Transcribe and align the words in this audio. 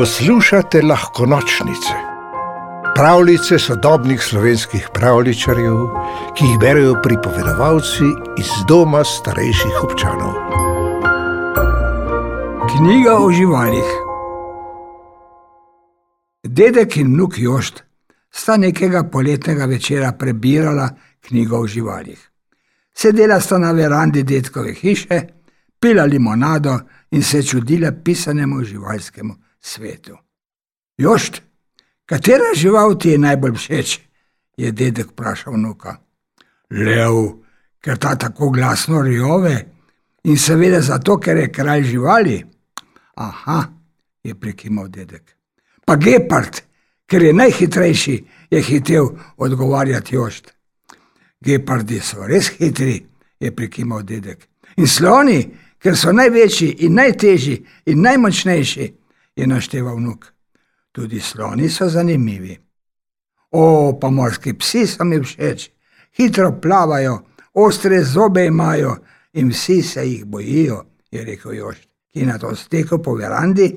Poslušate 0.00 0.82
lahko 0.82 1.26
nočnice, 1.26 1.94
pravljice 2.94 3.58
sodobnih 3.58 4.22
slovenskih 4.22 4.86
pravličarjev, 4.94 5.76
ki 6.36 6.44
jih 6.44 6.58
berijo 6.60 6.94
pripovedovalci 7.02 8.08
iz 8.38 8.52
doma 8.68 9.02
starejših 9.04 9.82
občanov. 9.82 10.32
Knjiga 12.70 13.18
o 13.18 13.28
živalih. 13.32 13.90
Dedek 16.44 16.96
in 16.96 17.12
vnuk 17.12 17.38
Jošt 17.38 17.82
sta 18.30 18.56
nekega 18.56 19.04
poletnega 19.04 19.64
večera 19.66 20.12
prebirala 20.12 20.88
knjigo 21.28 21.60
o 21.60 21.66
živalih. 21.66 22.30
Sedela 22.94 23.40
sta 23.40 23.58
na 23.58 23.72
verandi 23.72 24.22
detkove 24.22 24.72
hiše, 24.80 25.20
pila 25.80 26.04
limonado 26.04 26.78
in 27.10 27.22
se 27.22 27.42
čudila 27.42 27.92
pisanemu 28.04 28.64
živalskemu 28.64 29.49
svetu. 29.60 30.18
Jošt, 30.98 31.42
katera 32.06 32.54
žival 32.54 32.98
ti 32.98 33.14
je 33.14 33.18
najbolj 33.18 33.54
všeč? 33.54 34.00
je 34.60 34.72
dedek 34.72 35.12
vprašal 35.12 35.54
vnuka. 35.56 35.96
Lev, 36.70 37.16
ker 37.80 37.98
ta 37.98 38.14
tako 38.14 38.50
glasno 38.50 39.02
rjove 39.02 39.56
in 40.24 40.36
seveda 40.36 40.80
zato, 40.80 41.16
ker 41.18 41.36
je 41.36 41.52
kralj 41.52 41.84
živali. 41.94 42.44
Aha, 43.16 43.64
je 44.24 44.34
prekimal 44.34 44.88
dedek. 44.88 45.36
Pa 45.84 45.96
gepard, 45.96 46.62
ker 47.08 47.22
je 47.22 47.32
najhitrejši, 47.32 48.16
je 48.50 48.62
hitel 48.62 49.08
odgovarjati 49.36 50.14
Jošt. 50.14 50.52
Gepardi 51.40 52.00
so 52.00 52.26
res 52.28 52.50
hitri, 52.58 53.00
je 53.40 53.50
prekimal 53.56 54.02
dedek. 54.04 54.44
In 54.76 54.86
sloni, 54.86 55.40
ker 55.80 55.96
so 55.96 56.12
največji 56.12 56.68
in 56.84 56.98
najtežji 57.00 57.56
in 57.86 58.02
najmočnejši, 58.04 58.88
je 59.36 59.46
našteval 59.46 59.96
vnuk. 59.96 60.32
Tudi 60.92 61.20
sloni 61.20 61.68
so 61.68 61.88
zanimivi. 61.88 62.58
O, 63.50 63.98
pa 64.00 64.10
morski 64.10 64.54
psi 64.54 64.86
so 64.86 65.04
mi 65.04 65.20
všeč, 65.20 65.70
hitro 66.18 66.52
plavajo, 66.62 67.20
ostre 67.54 68.02
zobe 68.04 68.46
imajo 68.46 68.96
in 69.32 69.50
vsi 69.50 69.82
se 69.82 70.06
jih 70.06 70.24
bojijo, 70.24 70.84
je 71.10 71.24
rekel 71.24 71.54
Jož, 71.54 71.76
ki 72.12 72.20
je 72.20 72.26
na 72.26 72.38
to 72.38 72.54
stekel 72.56 72.98
po 72.98 73.14
verandi 73.14 73.70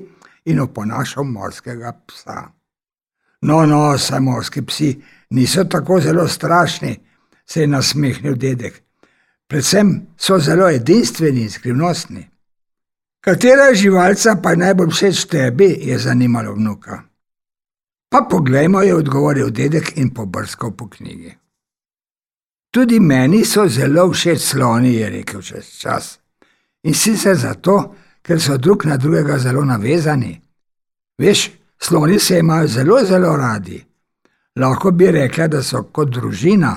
in 0.44 0.60
oponašal 0.60 1.24
morskega 1.24 1.92
psa. 2.06 2.50
No, 3.42 3.66
no, 3.66 3.98
saj 3.98 4.20
morski 4.20 4.62
psi 4.62 5.02
niso 5.30 5.64
tako 5.64 6.00
zelo 6.00 6.28
strašni, 6.28 7.00
se 7.46 7.60
je 7.60 7.66
nasmehnil 7.66 8.34
dedek. 8.34 8.82
Predvsem 9.46 10.06
so 10.16 10.38
zelo 10.38 10.68
edinstveni 10.70 11.42
in 11.42 11.50
skrivnostni. 11.50 12.28
Katera 13.24 13.74
živalca 13.74 14.36
pa 14.42 14.50
je 14.50 14.56
najbolj 14.56 14.90
všeč 14.90 15.24
tebi, 15.32 15.68
je 15.80 15.98
zanimalo 15.98 16.52
vnuka. 16.54 17.02
Pa 18.10 18.20
poglejmo, 18.30 18.82
je 18.82 18.94
odgovoril 18.94 19.50
dedek 19.50 19.96
in 19.96 20.10
pobrskal 20.14 20.70
po 20.76 20.88
knjigi. 20.88 21.32
Tudi 22.70 23.00
meni 23.00 23.44
so 23.44 23.64
zelo 23.68 24.10
všeč 24.10 24.40
sloni, 24.40 24.94
je 24.94 25.08
rekel 25.10 25.42
čez 25.42 25.70
čas. 25.80 26.18
In 26.84 26.94
sicer 26.94 27.36
zato, 27.36 27.94
ker 28.22 28.40
so 28.40 28.58
drug 28.58 28.84
na 28.84 28.96
drugega 28.96 29.38
zelo 29.38 29.64
navezani. 29.64 30.40
Veš, 31.18 31.50
sloni 31.80 32.18
se 32.20 32.38
imajo 32.38 32.66
zelo, 32.66 32.98
zelo 33.04 33.36
radi. 33.36 33.80
Lahko 34.60 34.90
bi 34.90 35.10
rekla, 35.10 35.48
da 35.48 35.62
so 35.62 35.82
kot 35.82 36.12
družina, 36.12 36.74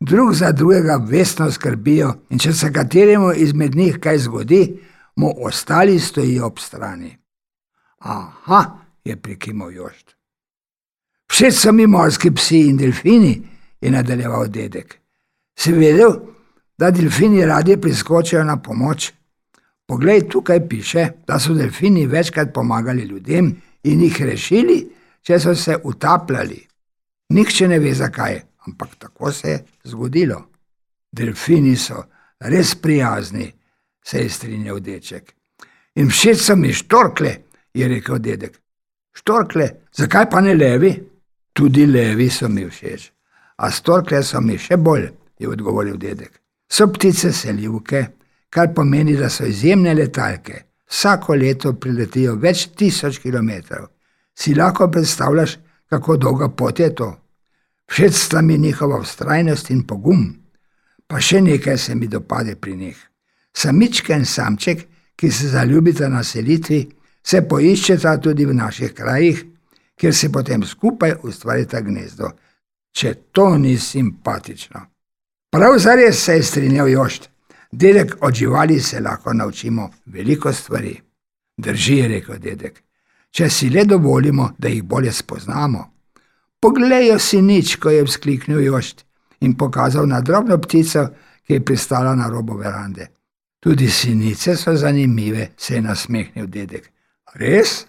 drug 0.00 0.34
za 0.34 0.52
drugega 0.52 1.00
vestno 1.00 1.50
skrbijo 1.50 2.12
in 2.30 2.38
če 2.38 2.52
se 2.52 2.72
kateremu 2.72 3.32
izmed 3.32 3.74
njih 3.74 3.98
kaj 3.98 4.18
zgodi, 4.18 4.62
mu 5.18 5.34
ostali 5.44 5.98
stojijo 5.98 6.46
ob 6.46 6.58
strani. 6.58 7.18
Aha, 7.98 8.64
je 9.04 9.16
prikimal 9.16 9.72
Jošt. 9.72 10.14
Všeč 11.32 11.54
so 11.54 11.72
mi 11.72 11.86
morski 11.86 12.30
psi 12.30 12.60
in 12.68 12.76
delfini, 12.76 13.32
je 13.80 13.90
nadaljeval 13.90 14.46
dedek. 14.48 14.94
Si 15.58 15.72
vedel, 15.72 16.14
da 16.78 16.90
delfini 16.90 17.44
radi 17.46 17.76
priskočijo 17.76 18.44
na 18.44 18.56
pomoč? 18.62 19.12
Poglej, 19.86 20.28
tukaj 20.28 20.68
piše, 20.68 21.08
da 21.26 21.38
so 21.38 21.54
delfini 21.54 22.06
večkrat 22.06 22.54
pomagali 22.54 23.02
ljudem 23.02 23.50
in 23.82 24.00
jih 24.02 24.22
rešili, 24.22 24.78
če 25.22 25.40
so 25.40 25.54
se 25.54 25.80
utapljali. 25.84 26.62
Nihče 27.34 27.68
ne 27.68 27.78
ve 27.78 27.94
zakaj, 27.94 28.40
ampak 28.66 28.94
tako 28.98 29.32
se 29.32 29.50
je 29.50 29.64
zgodilo. 29.84 30.42
Delfini 31.12 31.76
so 31.76 32.04
res 32.38 32.74
prijazni, 32.74 33.57
se 34.08 34.22
je 34.22 34.30
strinjal 34.30 34.80
deček. 34.80 35.34
In 36.00 36.08
všeč 36.08 36.40
so 36.40 36.56
mi 36.56 36.72
štorkle, 36.72 37.34
je 37.74 37.88
rekel 37.88 38.18
dedek. 38.18 38.60
Štorkle, 39.12 39.68
zakaj 39.92 40.30
pa 40.30 40.40
ne 40.40 40.54
levi? 40.54 40.92
Tudi 41.52 41.86
levi 41.86 42.30
so 42.30 42.48
mi 42.48 42.64
všeč. 42.64 43.10
A 43.58 43.70
štorkle 43.70 44.22
so 44.22 44.40
mi 44.40 44.56
še 44.58 44.76
bolj, 44.76 45.10
je 45.38 45.48
odgovoril 45.48 45.98
dedek. 45.98 46.40
So 46.70 46.86
ptice 46.92 47.32
selivke, 47.32 48.04
kar 48.50 48.72
pomeni, 48.74 49.16
da 49.16 49.28
so 49.28 49.44
izjemne 49.44 49.94
letalke. 49.94 50.64
Vsako 50.88 51.34
leto 51.36 51.74
priletijo 51.76 52.38
več 52.40 52.68
tisoč 52.78 53.18
kilometrov. 53.20 53.90
Si 54.32 54.54
lahko 54.54 54.88
predstavljaš, 54.88 55.58
kako 55.90 56.16
dolga 56.16 56.48
pot 56.48 56.80
je 56.80 56.94
to? 56.94 57.10
Všeč 57.92 58.14
sta 58.14 58.40
mi 58.42 58.56
njihova 58.58 59.02
vztrajnost 59.02 59.70
in 59.74 59.84
pogum, 59.84 60.24
pa 61.06 61.20
še 61.20 61.42
nekaj 61.44 61.78
se 61.78 61.94
mi 61.94 62.08
dopade 62.08 62.56
pri 62.56 62.76
njih. 62.76 63.08
Samička 63.56 64.16
in 64.16 64.24
samček, 64.24 64.86
ki 65.16 65.30
se 65.30 65.48
zaljubita 65.48 66.08
na 66.08 66.22
selitvi, 66.24 66.86
se 67.22 67.42
poiščeta 67.48 68.16
tudi 68.22 68.46
v 68.46 68.54
naših 68.54 68.92
krajih, 68.94 69.44
kjer 69.98 70.14
se 70.14 70.30
potem 70.32 70.62
skupaj 70.62 71.16
ustvarita 71.22 71.80
gnezdo. 71.80 72.30
Če 72.94 73.14
to 73.32 73.56
ni 73.58 73.76
simpatično. 73.78 74.80
Prav 75.50 75.78
zares 75.78 76.22
se 76.24 76.38
je 76.38 76.42
strinjal 76.42 76.88
Jošt. 76.88 77.28
Dedek 77.72 78.16
od 78.20 78.34
živali 78.34 78.80
se 78.80 79.00
lahko 79.00 79.32
naučimo 79.32 79.90
veliko 80.06 80.52
stvari. 80.52 81.00
Drži, 81.56 81.96
je 81.96 82.08
rekel 82.08 82.38
dedek. 82.38 82.82
Če 83.30 83.50
si 83.50 83.68
le 83.70 83.84
dovolimo, 83.84 84.52
da 84.58 84.68
jih 84.68 84.82
bolje 84.82 85.12
spoznamo. 85.12 85.84
Poglej, 86.60 87.12
si 87.18 87.42
nič, 87.42 87.76
ko 87.76 87.90
je 87.90 88.04
vzkliknil 88.04 88.60
Jošt 88.64 89.04
in 89.40 89.54
pokazal 89.56 90.06
na 90.08 90.20
drobno 90.20 90.58
ptico, 90.58 91.08
ki 91.46 91.58
je 91.58 91.64
pristala 91.64 92.14
na 92.14 92.28
robu 92.28 92.56
verande. 92.56 93.06
Tudi 93.68 93.90
sinice 93.90 94.56
so 94.56 94.76
zanimive, 94.76 95.50
se 95.56 95.74
je 95.74 95.80
nasmehnil 95.80 96.46
dedek. 96.46 96.92
Res? 97.34 97.86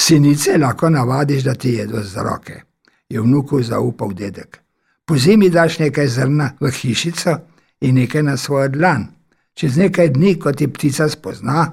Sinice 0.00 0.58
lahko 0.58 0.90
navadiš, 0.90 1.42
da 1.42 1.54
ti 1.54 1.72
jedo 1.74 2.02
z 2.02 2.22
roke, 2.22 2.60
je 3.08 3.20
vnuku 3.20 3.62
zaupal 3.62 4.12
dedek. 4.14 4.60
Po 5.04 5.16
zimi 5.18 5.48
daš 5.50 5.78
nekaj 5.78 6.06
zrna 6.06 6.52
v 6.60 6.70
hišico 6.70 7.34
in 7.80 7.98
nekaj 7.98 8.22
na 8.22 8.36
svojo 8.36 8.68
dlan. 8.68 9.08
Čez 9.54 9.76
nekaj 9.76 10.12
dni, 10.14 10.36
ko 10.38 10.52
ti 10.52 10.68
ptica 10.68 11.08
spozna 11.08 11.66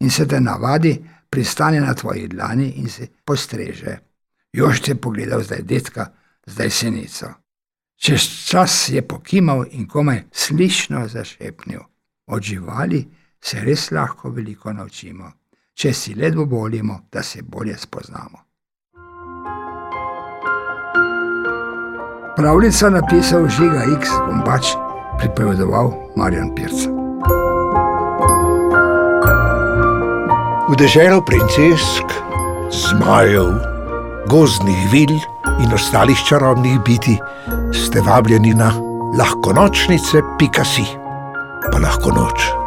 in 0.00 0.10
se 0.10 0.28
te 0.28 0.40
navadi, 0.40 0.94
pristane 1.30 1.80
na 1.80 1.94
tvoji 1.94 2.28
dlani 2.28 2.68
in 2.76 2.88
se 2.88 3.08
postreže. 3.24 3.96
Jož 4.52 4.80
te 4.80 4.92
je 4.92 5.00
pogledal 5.00 5.42
zdaj 5.42 5.62
detka, 5.62 6.06
zdaj 6.46 6.70
senico. 6.70 7.32
Čez 7.96 8.28
čas 8.46 8.88
je 8.88 9.02
pokimal 9.02 9.64
in 9.70 9.88
komaj 9.88 10.22
slišno 10.30 11.08
zašepnil. 11.08 11.82
Od 12.26 12.42
živali 12.42 13.04
se 13.40 13.60
res 13.60 13.90
lahko 13.90 14.30
veliko 14.30 14.72
naučimo, 14.72 15.30
če 15.74 15.92
si 15.92 16.14
le 16.14 16.30
dovolimo, 16.30 17.00
da 17.12 17.22
se 17.22 17.42
bolje 17.42 17.76
spoznamo. 17.78 18.40
Pravljica 22.36 22.90
napisal 22.90 23.48
Žiga 23.48 23.84
X. 23.98 24.08
Bombač, 24.26 24.72
pripovedoval 25.18 25.92
Marjan 26.16 26.54
Pirc. 26.54 26.88
V 30.68 30.80
deželo 30.80 31.20
princesk, 31.22 32.16
zmajev, 32.72 33.52
gozdnih 34.32 34.88
vil 34.90 35.14
in 35.60 35.76
ostalih 35.76 36.18
čarobnih 36.28 36.80
biti 36.88 37.18
ste 37.70 38.00
vabljeni 38.00 38.54
na 38.54 38.72
lahko 39.18 39.52
nočnice, 39.52 40.24
pika 40.38 40.64
si 40.64 41.03
pa 41.70 41.78
lahko 41.78 42.10
noč. 42.10 42.63